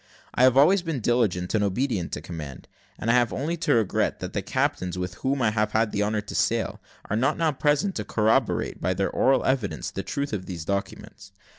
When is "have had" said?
5.51-5.91